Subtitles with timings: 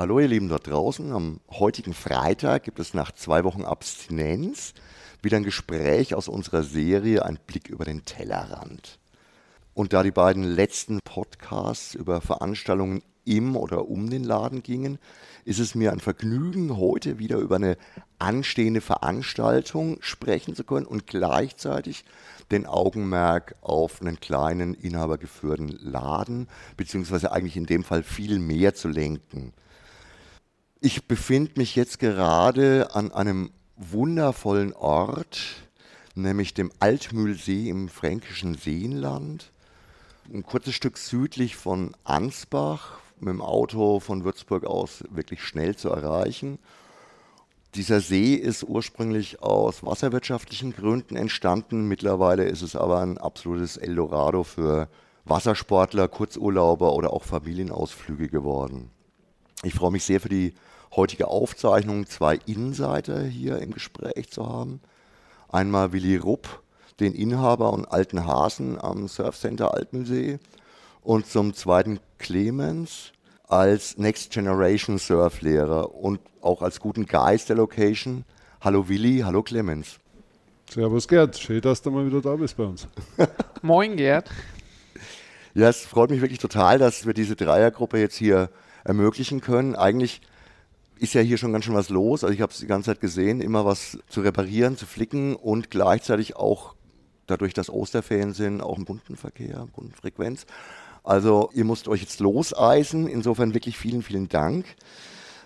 [0.00, 1.12] Hallo ihr Lieben dort draußen.
[1.12, 4.72] Am heutigen Freitag gibt es nach zwei Wochen Abstinenz
[5.20, 8.98] wieder ein Gespräch aus unserer Serie Ein Blick über den Tellerrand.
[9.74, 14.98] Und da die beiden letzten Podcasts über Veranstaltungen im oder um den Laden gingen,
[15.44, 17.76] ist es mir ein Vergnügen, heute wieder über eine
[18.18, 22.06] anstehende Veranstaltung sprechen zu können und gleichzeitig
[22.50, 26.48] den Augenmerk auf einen kleinen inhabergeführten Laden,
[26.78, 29.52] beziehungsweise eigentlich in dem Fall viel mehr zu lenken.
[30.82, 35.38] Ich befinde mich jetzt gerade an einem wundervollen Ort,
[36.14, 39.52] nämlich dem Altmühlsee im fränkischen Seenland.
[40.32, 45.90] Ein kurzes Stück südlich von Ansbach, mit dem Auto von Würzburg aus wirklich schnell zu
[45.90, 46.58] erreichen.
[47.74, 51.88] Dieser See ist ursprünglich aus wasserwirtschaftlichen Gründen entstanden.
[51.88, 54.88] Mittlerweile ist es aber ein absolutes Eldorado für
[55.26, 58.90] Wassersportler, Kurzurlauber oder auch Familienausflüge geworden.
[59.62, 60.54] Ich freue mich sehr für die
[60.94, 64.80] heutige Aufzeichnung, zwei Insider hier im Gespräch zu haben.
[65.48, 66.62] Einmal Willi Rupp,
[66.98, 70.38] den Inhaber und alten Hasen am Surfcenter Altmühlsee.
[71.02, 73.12] Und zum zweiten Clemens,
[73.48, 78.24] als Next Generation Surflehrer und auch als guten Geist der Location.
[78.60, 79.98] Hallo Willi, hallo Clemens.
[80.68, 82.86] Servus Gerd, schön, dass du mal wieder da bist bei uns.
[83.62, 84.30] Moin Gerd.
[85.54, 88.50] Ja, es freut mich wirklich total, dass wir diese Dreiergruppe jetzt hier
[88.84, 89.74] ermöglichen können.
[89.74, 90.20] Eigentlich
[91.00, 92.24] ist ja hier schon ganz schön was los.
[92.24, 95.70] Also ich habe es die ganze Zeit gesehen, immer was zu reparieren, zu flicken und
[95.70, 96.74] gleichzeitig auch
[97.26, 100.44] dadurch, dass Osterferien sind, auch einen bunten Verkehr, bunten Frequenz.
[101.02, 103.06] Also ihr müsst euch jetzt loseisen.
[103.08, 104.66] Insofern wirklich vielen, vielen Dank.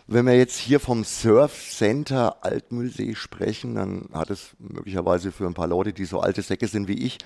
[0.09, 5.55] Wenn wir jetzt hier vom Surf Center Altmühlsee sprechen, dann hat es möglicherweise für ein
[5.55, 7.19] paar Leute, die so alte Säcke sind wie ich,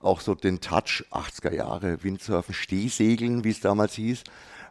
[0.00, 4.22] auch so den Touch 80er Jahre Windsurfen, Stehsegeln, wie es damals hieß.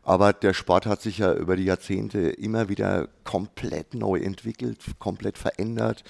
[0.03, 5.37] Aber der Sport hat sich ja über die Jahrzehnte immer wieder komplett neu entwickelt, komplett
[5.37, 6.03] verändert.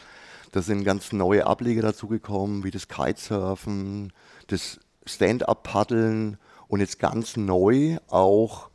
[0.52, 4.14] Da sind ganz neue Ableger dazugekommen, wie das Kitesurfen,
[4.48, 8.70] das Stand-up-Paddeln und jetzt ganz neu auch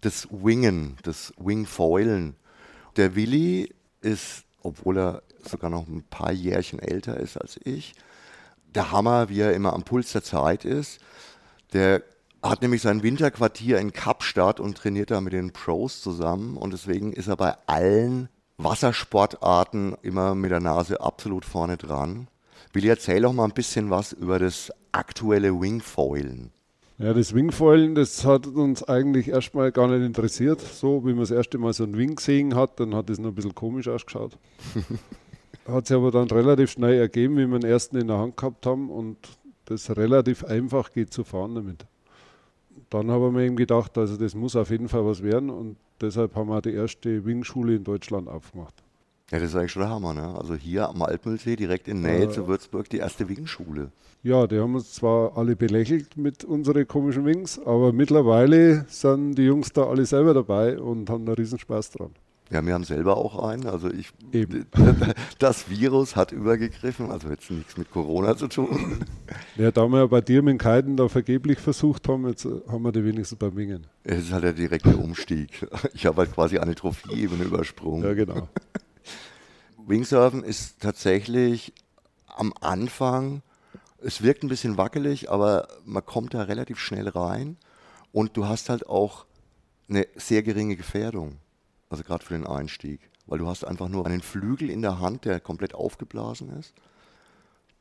[0.00, 2.36] das Wingen, das Wingfoilen.
[2.96, 7.94] Der Willi ist, obwohl er sogar noch ein paar Jährchen älter ist als ich,
[8.74, 11.00] der Hammer, wie er immer am Puls der Zeit ist.
[11.72, 12.02] Der
[12.42, 17.12] hat nämlich sein Winterquartier in Kapstadt und trainiert da mit den Pros zusammen und deswegen
[17.12, 18.28] ist er bei allen
[18.58, 22.28] Wassersportarten immer mit der Nase absolut vorne dran.
[22.72, 26.50] Willi, erzähl doch mal ein bisschen was über das aktuelle Wingfoilen.
[26.98, 30.60] Ja, das Wingfoilen, das hat uns eigentlich erstmal gar nicht interessiert.
[30.60, 33.28] So, wie man das erste Mal so einen Wing gesehen hat, dann hat es noch
[33.28, 34.36] ein bisschen komisch ausgeschaut.
[35.68, 38.66] hat sich aber dann relativ schnell ergeben, wie wir den ersten in der Hand gehabt
[38.66, 39.16] haben und
[39.66, 41.86] das relativ einfach geht zu fahren damit.
[42.90, 46.34] Dann haben wir eben gedacht, also das muss auf jeden Fall was werden und deshalb
[46.34, 48.74] haben wir die erste Wingschule in Deutschland aufgemacht.
[49.30, 50.34] Ja, das ist eigentlich schon der Hammer, ne?
[50.38, 53.90] Also hier am Altmühlsee, direkt in Nähe äh, zu Würzburg, die erste Wingschule.
[54.22, 59.42] Ja, die haben uns zwar alle belächelt mit unseren komischen Wings, aber mittlerweile sind die
[59.42, 62.10] Jungs da alle selber dabei und haben da riesen Spaß dran.
[62.50, 63.66] Ja, wir haben selber auch einen.
[63.66, 64.66] Also ich, Eben.
[65.38, 69.04] das Virus hat übergegriffen, also jetzt nichts mit Corona zu tun.
[69.56, 73.04] Ja, da wir bei dir mit Kiten da vergeblich versucht haben, jetzt haben wir die
[73.04, 73.86] wenigstens beim Wingen.
[74.04, 75.66] Es ist halt der direkte Umstieg.
[75.92, 78.04] Ich habe halt quasi eine Trophäe-Ebene übersprungen.
[78.04, 78.48] Ja, genau.
[79.86, 81.72] Wingsurfen ist tatsächlich
[82.26, 83.42] am Anfang,
[84.02, 87.56] es wirkt ein bisschen wackelig, aber man kommt da relativ schnell rein
[88.12, 89.26] und du hast halt auch
[89.88, 91.36] eine sehr geringe Gefährdung,
[91.90, 95.24] also gerade für den Einstieg, weil du hast einfach nur einen Flügel in der Hand,
[95.24, 96.74] der komplett aufgeblasen ist,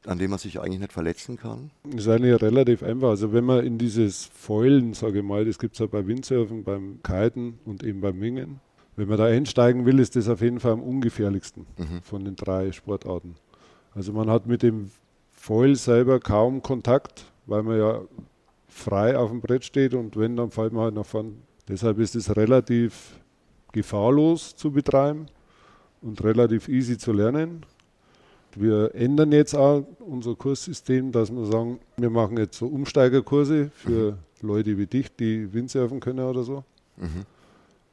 [0.06, 1.72] an dem man sich eigentlich nicht verletzen kann.
[1.84, 3.10] Das ist eigentlich relativ einfach.
[3.10, 6.64] Also wenn man in dieses Foilen, sage ich mal, das gibt es ja bei Windsurfen,
[6.64, 8.60] beim Kiten und eben beim Wingen,
[8.96, 12.02] wenn man da einsteigen will, ist das auf jeden Fall am ungefährlichsten mhm.
[12.02, 13.36] von den drei Sportarten.
[13.94, 14.92] Also man hat mit dem
[15.32, 18.02] Foil selber kaum Kontakt, weil man ja
[18.68, 21.34] frei auf dem Brett steht und wenn, dann fällt man halt nach vorne.
[21.68, 23.20] Deshalb ist es relativ
[23.72, 25.28] gefahrlos zu betreiben
[26.02, 27.66] und relativ easy zu lernen.
[28.56, 34.14] Wir ändern jetzt auch unser Kurssystem, dass wir sagen, wir machen jetzt so Umsteigerkurse für
[34.14, 34.48] mhm.
[34.48, 36.64] Leute wie dich, die Windsurfen können oder so.
[36.98, 37.26] Mhm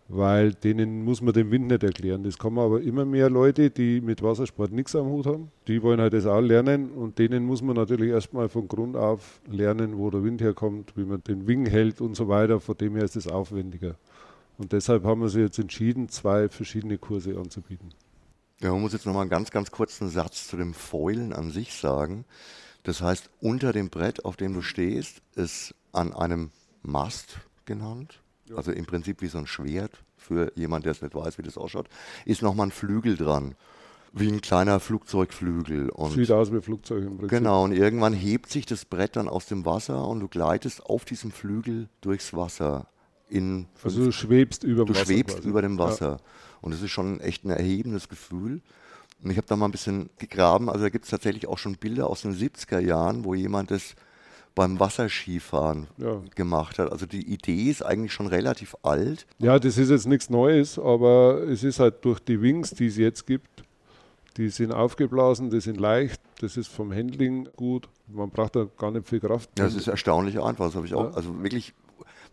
[0.09, 2.23] weil denen muss man den Wind nicht erklären.
[2.23, 5.51] Das kommen aber immer mehr Leute, die mit Wassersport nichts am Hut haben.
[5.67, 9.41] Die wollen halt das auch lernen und denen muss man natürlich erstmal von Grund auf
[9.51, 12.61] lernen, wo der Wind herkommt, wie man den Wing hält und so weiter.
[12.61, 13.97] Von dem her ist es aufwendiger.
[14.57, 17.93] Und deshalb haben wir sich jetzt entschieden, zwei verschiedene Kurse anzubieten.
[18.61, 21.75] Ja, man muss jetzt nochmal einen ganz, ganz kurzen Satz zu dem Foilen an sich
[21.75, 22.25] sagen.
[22.85, 26.51] Das heißt, unter dem Brett, auf dem du stehst, ist an einem
[26.83, 28.21] Mast genannt,
[28.55, 31.59] also im Prinzip wie so ein Schwert für jemand, der es nicht weiß, wie das
[31.59, 31.89] ausschaut,
[32.25, 33.55] ist nochmal ein Flügel dran.
[34.13, 35.89] Wie ein kleiner Flugzeugflügel.
[35.91, 37.31] Und Sieht aus wie ein Flugzeug im Prinzip.
[37.31, 41.05] Genau, und irgendwann hebt sich das Brett dann aus dem Wasser und du gleitest auf
[41.05, 42.87] diesem Flügel durchs Wasser.
[43.29, 45.05] In Also du schwebst über dem du Wasser.
[45.07, 45.49] schwebst quasi.
[45.49, 46.19] über dem Wasser.
[46.61, 48.61] Und das ist schon echt ein erhebendes Gefühl.
[49.23, 50.69] Und ich habe da mal ein bisschen gegraben.
[50.69, 53.95] Also da gibt es tatsächlich auch schon Bilder aus den 70er Jahren, wo jemand das
[54.55, 56.23] beim Wasserskifahren Ja.
[56.37, 56.93] gemacht hat.
[56.93, 59.27] Also die Idee ist eigentlich schon relativ alt.
[59.39, 62.97] Ja, das ist jetzt nichts Neues, aber es ist halt durch die Wings, die es
[62.97, 63.65] jetzt gibt,
[64.37, 67.89] die sind aufgeblasen, die sind leicht, das ist vom Handling gut.
[68.09, 69.51] Man braucht da gar nicht viel Kraft.
[69.59, 70.67] Ja, das ist erstaunlich einfach.
[70.67, 71.11] Das habe ich auch.
[71.11, 71.17] Ja.
[71.17, 71.73] Also wirklich,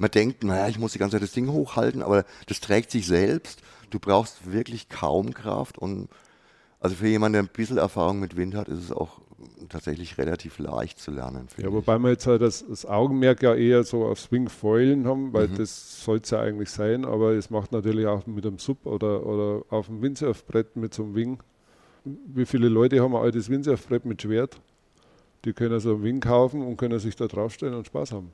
[0.01, 3.07] man denkt, naja, ich muss die ganze Zeit das Ding hochhalten, aber das trägt sich
[3.07, 3.61] selbst.
[3.89, 5.77] Du brauchst wirklich kaum Kraft.
[5.77, 6.09] Und
[6.79, 9.21] also für jemanden, der ein bisschen Erfahrung mit Wind hat, ist es auch
[9.69, 11.47] tatsächlich relativ leicht zu lernen.
[11.57, 15.47] Ja, wobei wir jetzt halt das, das Augenmerk ja eher so auf Swing-Foilen haben, weil
[15.47, 15.55] Mhm.
[15.55, 19.25] das soll es ja eigentlich sein, aber es macht natürlich auch mit einem Sub oder,
[19.25, 21.39] oder auf dem Windsurfbrett mit so einem Wing.
[22.03, 24.59] Wie viele Leute haben ein altes Windsurfbrett mit Schwert?
[25.45, 28.31] Die können so einen Wing kaufen und können sich da draufstellen und Spaß haben.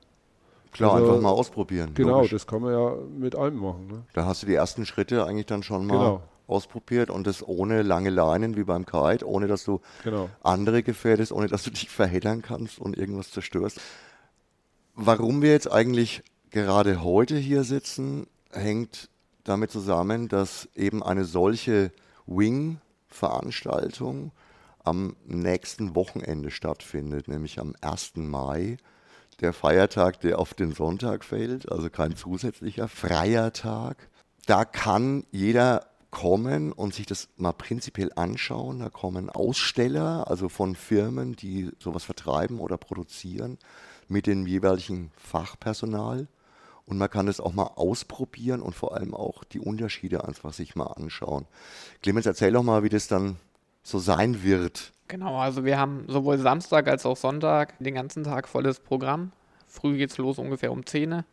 [0.77, 1.93] Klar, also- einfach mal ausprobieren.
[1.93, 2.31] Genau, logisch.
[2.31, 3.87] das kann man ja mit allem machen.
[3.87, 4.03] Ne?
[4.13, 6.21] Da hast du die ersten Schritte eigentlich dann schon mal Genau.
[6.47, 10.29] ausprobiert und das ohne lange Leinen wie beim Kite, ohne dass du Genau.
[10.43, 11.89] andere gefährdest, ohne dass du dich
[12.29, 13.79] verheddern kannst und irgendwas zerstörst.
[14.95, 19.09] Warum wir jetzt eigentlich gerade heute hier sitzen, hängt
[19.43, 21.91] damit zusammen, dass eben eine solche
[23.09, 24.31] Wing-Veranstaltung
[24.83, 28.29] am nächsten Wochenende stattfindet, nämlich am 1.
[28.29, 28.77] Mai,
[29.41, 34.09] der Feiertag, der auf den Sonntag fällt, also kein zusätzlicher freier Tag.
[34.45, 38.79] Da kann jeder kommen und sich das mal prinzipiell anschauen.
[38.79, 43.57] Da kommen Aussteller, also von Firmen, die sowas vertreiben oder produzieren,
[44.07, 46.27] mit dem jeweiligen Fachpersonal.
[46.85, 50.75] Und man kann es auch mal ausprobieren und vor allem auch die Unterschiede einfach sich
[50.75, 51.45] mal anschauen.
[52.01, 53.35] Clemens, erzähl doch mal, wie das dann
[53.87, 54.91] so sein wird.
[55.07, 59.31] Genau, also wir haben sowohl Samstag als auch Sonntag den ganzen Tag volles Programm.
[59.65, 61.25] Früh geht's los ungefähr um 10 Uhr.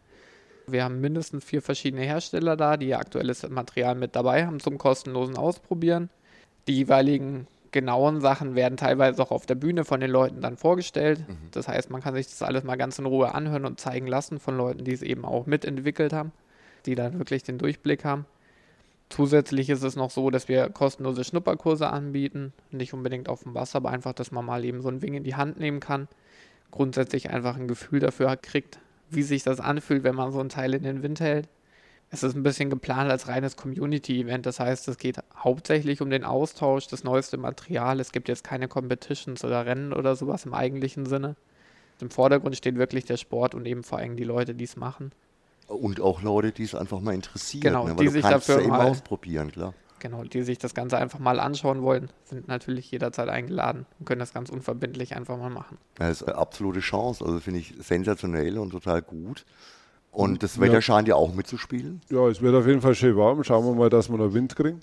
[0.67, 5.37] Wir haben mindestens vier verschiedene Hersteller da, die aktuelles Material mit dabei haben zum kostenlosen
[5.37, 6.09] Ausprobieren.
[6.69, 11.25] Die jeweiligen genauen Sachen werden teilweise auch auf der Bühne von den Leuten dann vorgestellt.
[11.51, 14.39] Das heißt, man kann sich das alles mal ganz in Ruhe anhören und zeigen lassen
[14.39, 16.33] von Leuten, die es eben auch mitentwickelt haben,
[16.87, 18.27] die dann wirklich den Durchblick haben.
[19.11, 22.53] Zusätzlich ist es noch so, dass wir kostenlose Schnupperkurse anbieten.
[22.71, 25.25] Nicht unbedingt auf dem Wasser, aber einfach, dass man mal eben so ein Wing in
[25.25, 26.09] die Hand nehmen kann.
[26.71, 28.81] Grundsätzlich einfach ein Gefühl dafür kriegt,
[29.11, 31.49] wie sich das anfühlt, wenn man so ein Teil in den Wind hält.
[32.11, 34.47] Es ist ein bisschen geplant als reines Community-Event.
[34.47, 38.01] Das heißt, es geht hauptsächlich um den Austausch, das neueste Material.
[38.01, 41.37] Es gibt jetzt keine Competitions oder Rennen oder sowas im eigentlichen Sinne.
[42.01, 45.13] Im Vordergrund steht wirklich der Sport und eben vor allem die Leute, die es machen.
[45.67, 47.65] Und auch Leute, die es einfach mal interessiert.
[47.65, 47.97] Genau, ne?
[47.97, 49.75] Weil die sich dafür ja mal- ausprobieren, klar.
[50.01, 54.19] Genau, die sich das Ganze einfach mal anschauen wollen, sind natürlich jederzeit eingeladen und können
[54.19, 55.79] das ganz unverbindlich einfach mal machen.
[55.95, 57.25] Das ist eine absolute Chance.
[57.25, 59.47] Also finde ich sensationell und total gut.
[60.13, 60.63] Und das Ja.
[60.63, 62.03] Wetter scheint ja auch mitzuspielen.
[62.11, 63.43] Ja, es wird auf jeden Fall schön warm.
[63.45, 64.81] Schauen wir mal, dass wir noch Wind kriegen.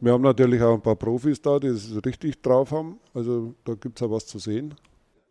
[0.00, 3.00] Wir haben natürlich auch ein paar Profis da, die es richtig drauf haben.
[3.12, 4.74] Also da gibt es ja was zu sehen.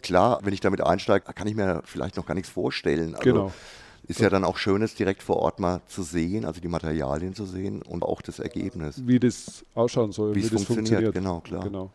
[0.01, 3.15] Klar, wenn ich damit einsteige, kann ich mir vielleicht noch gar nichts vorstellen.
[3.15, 3.51] Also Genau.
[4.05, 7.33] Ist ja dann auch schön, es direkt vor Ort mal zu sehen, also die Materialien
[7.33, 9.01] zu sehen und auch das Ergebnis.
[9.07, 11.13] Wie das ausschauen soll, Wie es das funktioniert, funktioniert.
[11.13, 11.63] genau, klar.
[11.63, 11.91] Genau.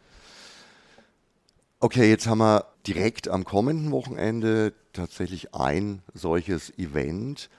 [1.80, 7.50] Okay, jetzt haben wir direkt am kommenden Wochenende tatsächlich ein solches Event,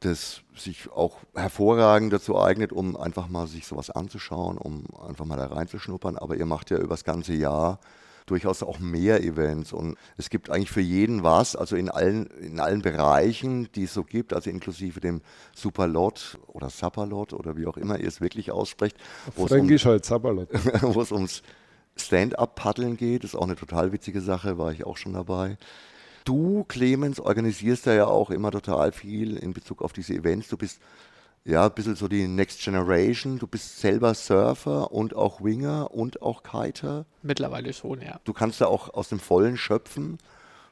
[0.00, 5.36] das sich auch hervorragend dazu eignet, um einfach mal sich sowas anzuschauen, um einfach mal
[5.36, 6.16] da reinzuschnuppern.
[6.18, 7.78] Aber ihr macht ja übers ganze Jahr
[8.26, 12.60] durchaus auch mehr Events und es gibt eigentlich für jeden was, also in allen, in
[12.60, 15.22] allen Bereichen, die es so gibt, also inklusive dem
[15.54, 18.96] Superlot oder Sapperlot oder wie auch immer ihr es wirklich aussprecht,
[19.36, 20.48] wo es um, Fränkisch halt Sabberlot.
[20.82, 21.42] wo es ums
[21.96, 23.24] Stand-up-Paddeln geht.
[23.24, 25.56] Ist auch eine total witzige Sache, war ich auch schon dabei.
[26.24, 30.48] Du, Clemens, organisierst da ja auch immer total viel in Bezug auf diese Events.
[30.48, 30.80] Du bist
[31.46, 33.38] ja ein bisschen so die Next Generation.
[33.38, 37.06] Du bist selber Surfer und auch Winger und auch Kiter.
[37.22, 38.20] Mittlerweile schon, ja.
[38.24, 40.18] Du kannst da auch aus dem Vollen schöpfen,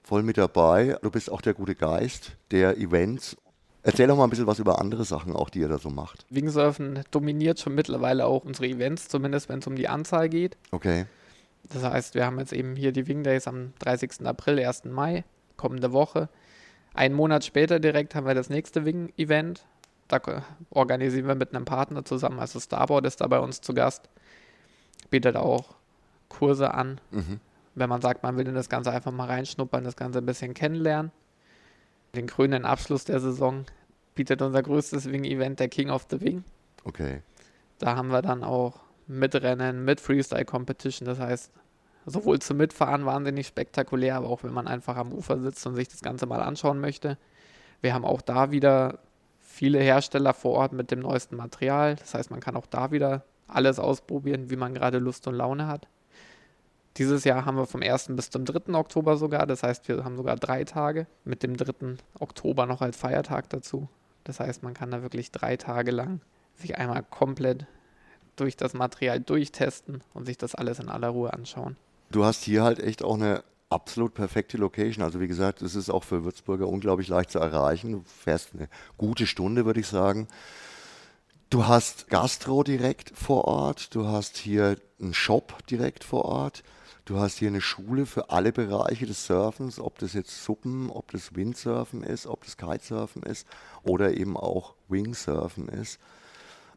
[0.02, 0.98] voll mit dabei.
[1.02, 3.36] Du bist auch der gute Geist der Events.
[3.82, 6.24] Erzähl doch mal ein bisschen was über andere Sachen auch, die ihr da so macht.
[6.30, 10.56] Wingsurfen dominiert schon mittlerweile auch unsere Events, zumindest wenn es um die Anzahl geht.
[10.70, 11.04] Okay.
[11.70, 14.26] Das heißt, wir haben jetzt eben hier die Wing Days am 30.
[14.26, 14.84] April, 1.
[14.86, 15.24] Mai,
[15.56, 16.28] kommende Woche.
[16.94, 19.66] Einen Monat später direkt haben wir das nächste Wing-Event.
[20.08, 20.20] Da
[20.70, 24.08] organisieren wir mit einem Partner zusammen, also Starboard ist da bei uns zu Gast.
[25.10, 25.74] Bietet auch
[26.28, 27.40] Kurse an, Mhm.
[27.74, 30.54] wenn man sagt, man will in das Ganze einfach mal reinschnuppern, das Ganze ein bisschen
[30.54, 31.10] kennenlernen.
[32.14, 33.64] Den krönenden Abschluss der Saison
[34.14, 36.44] bietet unser größtes Wing-Event der King of the Wing.
[36.84, 37.22] Okay.
[37.78, 41.06] Da haben wir dann auch mit Rennen, mit Freestyle Competition.
[41.06, 41.50] Das heißt,
[42.06, 45.88] sowohl zum Mitfahren wahnsinnig spektakulär, aber auch wenn man einfach am Ufer sitzt und sich
[45.88, 47.18] das Ganze mal anschauen möchte.
[47.80, 48.98] Wir haben auch da wieder
[49.54, 51.96] viele Hersteller vor Ort mit dem neuesten Material.
[51.96, 55.68] Das heißt, man kann auch da wieder alles ausprobieren, wie man gerade Lust und Laune
[55.68, 55.86] hat.
[56.96, 58.08] Dieses Jahr haben wir vom 1.
[58.10, 58.74] bis zum 3.
[58.74, 59.46] Oktober sogar.
[59.46, 61.96] Das heißt, wir haben sogar drei Tage mit dem 3.
[62.18, 63.88] Oktober noch als Feiertag dazu.
[64.24, 66.20] Das heißt, man kann da wirklich drei Tage lang
[66.54, 67.66] sich einmal komplett
[68.36, 71.76] durch das Material durchtesten und sich das alles in aller Ruhe anschauen.
[72.10, 75.04] Du hast hier halt echt auch eine absolut perfekte Location.
[75.04, 77.92] Also wie gesagt, es ist auch für Würzburger unglaublich leicht zu erreichen.
[77.92, 80.28] Du fährst eine gute Stunde, würde ich sagen.
[81.50, 86.62] Du hast Gastro direkt vor Ort, du hast hier einen Shop direkt vor Ort,
[87.04, 91.10] du hast hier eine Schule für alle Bereiche des Surfens, ob das jetzt Suppen, ob
[91.12, 93.46] das Windsurfen ist, ob das Kitesurfen ist
[93.82, 96.00] oder eben auch Wingsurfen ist.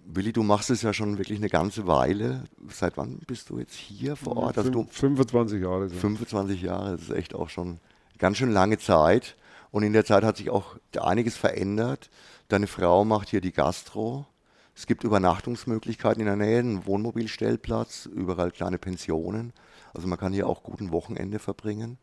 [0.09, 2.45] Willi, du machst es ja schon wirklich eine ganze Weile.
[2.69, 4.57] Seit wann bist du jetzt hier vor Ort?
[4.57, 5.89] Also du, 25 Jahre.
[5.89, 5.95] So.
[5.95, 7.79] 25 Jahre, das ist echt auch schon
[8.17, 9.35] ganz schön lange Zeit.
[9.69, 12.09] Und in der Zeit hat sich auch einiges verändert.
[12.47, 14.25] Deine Frau macht hier die Gastro.
[14.73, 19.51] Es gibt Übernachtungsmöglichkeiten in der Nähe, einen Wohnmobilstellplatz, überall kleine Pensionen.
[19.93, 21.97] Also man kann hier auch guten Wochenende verbringen.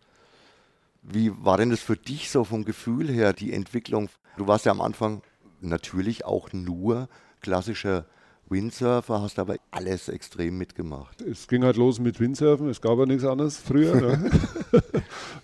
[1.02, 4.10] Wie war denn das für dich so vom Gefühl her, die Entwicklung?
[4.36, 5.22] Du warst ja am Anfang
[5.60, 7.08] natürlich auch nur
[7.44, 8.06] klassischer
[8.48, 11.20] Windsurfer, hast aber alles extrem mitgemacht.
[11.20, 13.94] Es ging halt los mit Windsurfen, es gab ja nichts anderes früher.
[13.94, 14.30] Ne?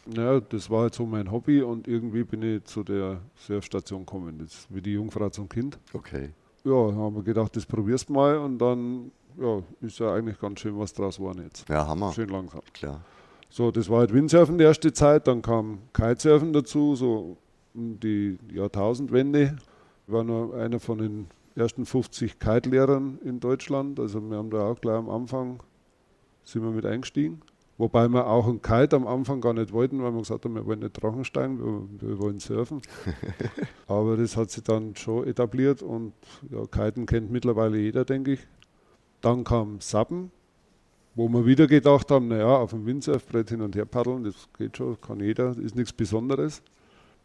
[0.16, 4.38] ja, das war halt so mein Hobby und irgendwie bin ich zu der Surfstation gekommen.
[4.38, 5.78] Das wie die Jungfrau zum Kind.
[5.92, 6.30] Okay.
[6.64, 10.60] Ja, haben wir gedacht, das probierst du mal und dann ja, ist ja eigentlich ganz
[10.60, 11.68] schön, was draus war jetzt.
[11.68, 12.12] Ja, Hammer.
[12.14, 12.62] Schön langsam.
[12.72, 13.02] Klar.
[13.50, 17.36] So, das war halt Windsurfen die erste Zeit, dann kam Kitesurfen dazu, so
[17.74, 19.58] um die Jahrtausendwende.
[20.06, 21.26] Ich war nur einer von den
[21.60, 24.00] ersten 50 Kite-Lehrern in Deutschland.
[24.00, 25.62] Also wir haben da auch gleich am Anfang
[26.44, 27.42] sind wir mit eingestiegen.
[27.78, 30.66] Wobei wir auch ein Kite am Anfang gar nicht wollten, weil wir gesagt haben, wir
[30.66, 32.82] wollen nicht Drachen steigen, wir, wir, wollen surfen.
[33.86, 36.12] Aber das hat sich dann schon etabliert und
[36.50, 38.40] ja, Kiten kennt mittlerweile jeder, denke ich.
[39.22, 40.30] Dann kam Sappen,
[41.14, 44.76] wo wir wieder gedacht haben, naja, auf dem Windsurfbrett hin und her paddeln, das geht
[44.76, 46.62] schon, kann jeder, ist nichts Besonderes.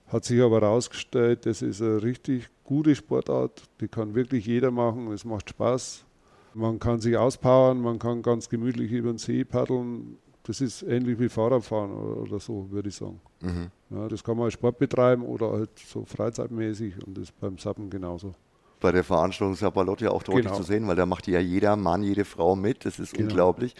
[0.08, 5.12] Hat sich aber herausgestellt, das ist eine richtig gute Sportart, die kann wirklich jeder machen,
[5.12, 6.06] es macht Spaß.
[6.54, 10.18] Man kann sich auspowern, man kann ganz gemütlich über den See paddeln.
[10.44, 13.20] Das ist ähnlich wie Fahrradfahren oder, so, würde ich sagen.
[13.42, 13.72] Mhm.
[13.90, 17.90] Ja, das kann man als Sport betreiben oder halt so freizeitmäßig und das beim Sappen
[17.90, 18.34] genauso.
[18.80, 20.58] Bei der Veranstaltung Sapalotte ja auch deutlich genau.
[20.58, 22.86] zu sehen, weil da macht ja jeder Mann, jede Frau mit.
[22.86, 23.30] Das ist genau.
[23.30, 23.76] unglaublich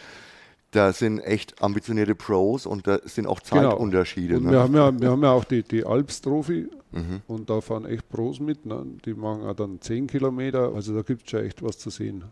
[0.76, 3.70] da sind echt ambitionierte Pros und da sind auch genau.
[3.70, 4.34] Zeitunterschiede.
[4.34, 4.46] Genau.
[4.46, 4.52] Ne?
[4.52, 7.22] Wir, haben ja, wir haben ja auch die, die Alps-Trophy mhm.
[7.26, 8.66] und da fahren echt Pros mit.
[8.66, 8.84] Ne?
[9.04, 12.24] Die machen auch dann 10 Kilometer, also da gibt es schon echt was zu sehen.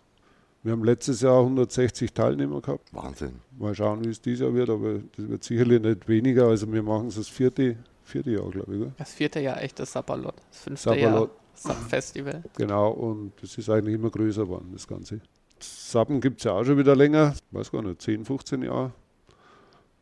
[0.63, 2.89] Wir haben letztes Jahr 160 Teilnehmer gehabt.
[2.93, 3.35] Wahnsinn.
[3.59, 6.47] Mal schauen, wie es dieses Jahr wird, aber das wird sicherlich nicht weniger.
[6.47, 8.81] Also wir machen es das vierte, vierte Jahr, glaube ich.
[8.81, 8.93] Oder?
[8.97, 10.35] Das vierte Jahr echt das Sapperlot.
[10.51, 11.31] Das fünfte Sapperlot.
[11.31, 12.43] Jahr Sub-Festival.
[12.57, 15.21] Genau, und das ist eigentlich immer größer geworden, das Ganze.
[15.64, 18.92] Sappen gibt es ja auch schon wieder länger, weiß gar nicht, 10, 15 Jahre,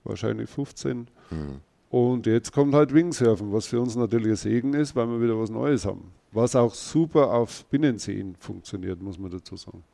[0.04, 1.08] wahrscheinlich 15.
[1.30, 1.60] Mhm.
[1.90, 5.38] Und jetzt kommt halt Wingsurfen, was für uns natürlich ein Segen ist, weil wir wieder
[5.38, 6.12] was Neues haben.
[6.30, 9.84] Was auch super auf Binnenseen funktioniert, muss man dazu sagen.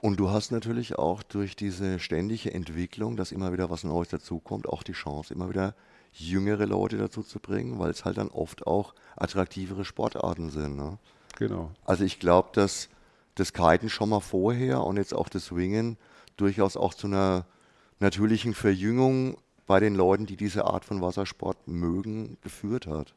[0.00, 4.68] Und du hast natürlich auch durch diese ständige Entwicklung, dass immer wieder was Neues dazukommt,
[4.68, 5.74] auch die Chance, immer wieder
[6.12, 10.76] jüngere Leute dazu zu bringen, weil es halt dann oft auch attraktivere Sportarten sind.
[10.76, 10.98] Ne?
[11.38, 11.70] Genau.
[11.84, 12.88] Also ich glaube, dass
[13.38, 15.96] das Kiten schon mal vorher und jetzt auch das Swingen
[16.36, 17.46] durchaus auch zu einer
[18.00, 23.14] natürlichen Verjüngung bei den Leuten, die diese Art von Wassersport mögen, geführt hat.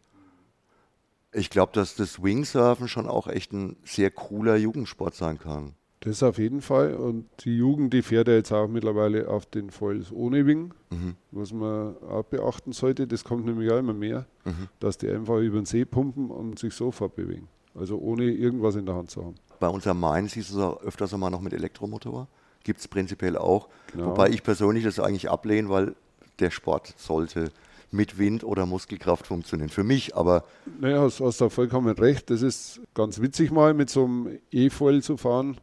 [1.33, 5.75] Ich glaube, dass das Wingsurfen schon auch echt ein sehr cooler Jugendsport sein kann.
[6.01, 6.95] Das auf jeden Fall.
[6.95, 11.15] Und die Jugend, die fährt ja jetzt auch mittlerweile auf den Foils ohne Wing, mhm.
[11.31, 13.07] was man auch beachten sollte.
[13.07, 14.67] Das kommt nämlich auch immer mehr, mhm.
[14.79, 17.47] dass die einfach über den See pumpen und sich so fortbewegen.
[17.75, 19.35] Also ohne irgendwas in der Hand zu haben.
[19.61, 22.27] Bei uns am Main siehst du es öfters mal noch mit Elektromotor.
[22.63, 23.69] Gibt es prinzipiell auch.
[23.91, 24.07] Genau.
[24.07, 25.95] Wobei ich persönlich das eigentlich ablehne, weil
[26.39, 27.51] der Sport sollte
[27.91, 29.69] mit Wind oder Muskelkraft funktionieren.
[29.69, 30.45] Für mich aber.
[30.79, 32.31] Naja, du hast da vollkommen recht.
[32.31, 35.57] Das ist ganz witzig mal mit so einem E-Foil zu fahren.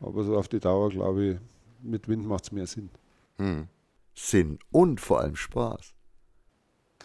[0.00, 1.36] Aber so auf die Dauer, glaube ich,
[1.82, 2.90] mit Wind macht es mehr Sinn.
[3.38, 3.68] Hm.
[4.14, 5.94] Sinn und vor allem Spaß.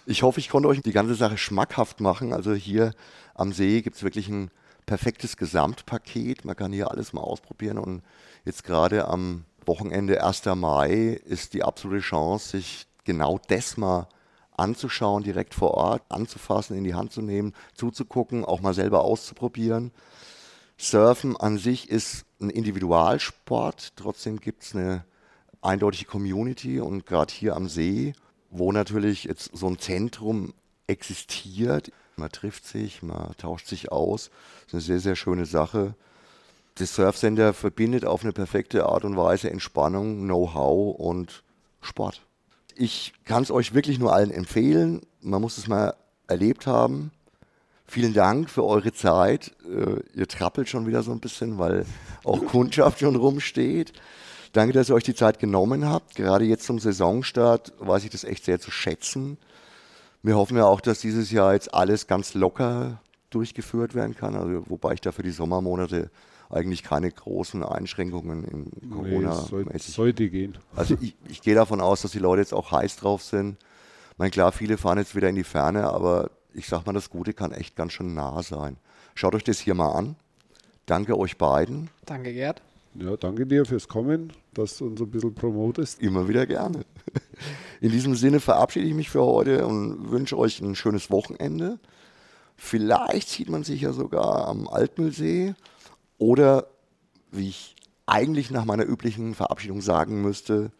[0.05, 2.33] Ich hoffe, ich konnte euch die ganze Sache schmackhaft machen.
[2.33, 2.93] Also hier
[3.33, 4.51] am See gibt es wirklich ein
[4.85, 6.45] perfektes Gesamtpaket.
[6.45, 8.03] Man kann hier alles mal ausprobieren und
[8.45, 10.45] jetzt gerade am Wochenende 1.
[10.55, 14.07] Mai ist die absolute Chance, sich genau das mal
[14.57, 19.91] anzuschauen, direkt vor Ort, anzufassen, in die Hand zu nehmen, zuzugucken, auch mal selber auszuprobieren.
[20.77, 25.05] Surfen an sich ist ein Individualsport, trotzdem gibt es eine
[25.61, 28.13] eindeutige Community und gerade hier am See,
[28.49, 30.53] wo natürlich jetzt so ein Zentrum
[30.87, 34.29] existiert, man trifft sich, man tauscht sich aus,
[34.65, 35.95] das ist eine sehr, sehr schöne Sache.
[36.75, 41.43] Das Surfcenter verbindet auf eine perfekte Art und Weise Entspannung, Know-how und
[41.81, 42.21] Sport.
[42.75, 45.01] Ich kann es euch wirklich nur allen empfehlen.
[45.21, 45.95] Man muss es mal
[46.27, 47.11] erlebt haben.
[47.85, 49.51] Vielen Dank für eure Zeit.
[49.65, 51.85] Äh, ihr trappelt schon wieder so ein bisschen, weil
[52.23, 53.91] auch Kundschaft schon rumsteht.
[54.53, 56.15] Danke, dass ihr euch die Zeit genommen habt.
[56.15, 59.37] Gerade jetzt zum Saisonstart weiß ich das echt sehr zu schätzen.
[60.23, 64.35] Wir hoffen ja auch, dass dieses Jahr jetzt alles ganz locker durchgeführt werden kann.
[64.35, 66.11] Also, wobei ich da für die Sommermonate
[66.49, 69.41] eigentlich keine großen Einschränkungen in Corona.
[69.41, 70.57] Nee, soll, sollte gehen.
[70.75, 73.57] Also ich, ich gehe davon aus, dass die Leute jetzt auch heiß drauf sind.
[74.11, 77.09] Ich meine, klar, viele fahren jetzt wieder in die Ferne, aber ich sag mal, das
[77.09, 78.75] Gute kann echt ganz schön nah sein.
[79.15, 80.15] Schaut euch das hier mal an.
[80.85, 81.89] Danke euch beiden.
[82.05, 82.61] Danke, Gerd.
[82.95, 86.01] Ja, danke dir fürs Kommen, dass du uns ein bisschen promotest.
[86.01, 86.83] Immer wieder gerne.
[87.81, 91.79] In diesem Sinne verabschiede ich mich für heute und wünsche euch ein schönes Wochenende.
[92.55, 95.55] Vielleicht sieht man sich ja sogar am Altmühlsee
[96.19, 96.67] oder,
[97.31, 100.71] wie ich eigentlich nach meiner üblichen Verabschiedung sagen müsste,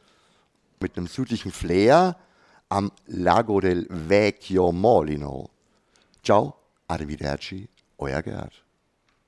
[0.79, 2.17] mit einem südlichen Flair
[2.69, 5.49] am Lago del Vecchio Molino.
[6.23, 6.53] Ciao,
[6.87, 7.67] arrivederci,
[7.97, 8.60] euer Gerd.